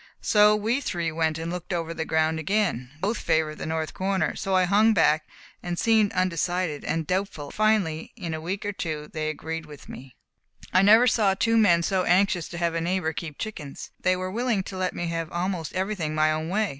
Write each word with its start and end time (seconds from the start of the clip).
So 0.23 0.55
we 0.55 0.81
three 0.81 1.11
went 1.11 1.37
and 1.37 1.51
looked 1.51 1.71
over 1.71 1.93
the 1.93 2.05
ground 2.05 2.39
again. 2.39 2.89
Both 3.01 3.19
favoured 3.19 3.59
the 3.59 3.67
north 3.67 3.93
corner, 3.93 4.35
so 4.35 4.55
I 4.55 4.63
hung 4.63 4.95
back 4.95 5.27
and 5.61 5.77
seemed 5.77 6.11
undecided 6.13 6.83
and 6.83 7.05
doubtful, 7.05 7.45
and 7.49 7.53
finally, 7.53 8.11
in 8.15 8.33
a 8.33 8.41
week 8.41 8.65
or 8.65 8.71
two, 8.71 9.11
they 9.13 9.29
agreed 9.29 9.67
with 9.67 9.87
me. 9.87 10.15
[Illustration: 10.73 10.85
123] 10.85 10.89
I 10.89 10.93
never 10.95 11.07
saw 11.07 11.35
two 11.35 11.55
men 11.55 11.83
so 11.83 12.03
anxious 12.05 12.47
to 12.47 12.57
have 12.57 12.73
a 12.73 12.81
neighbour 12.81 13.13
keep 13.13 13.37
chickens. 13.37 13.91
They 14.01 14.15
were 14.15 14.31
willing 14.31 14.63
to 14.63 14.75
let 14.77 14.95
me 14.95 15.05
have 15.09 15.31
almost 15.31 15.73
everything 15.75 16.15
my 16.15 16.31
own 16.31 16.49
way. 16.49 16.69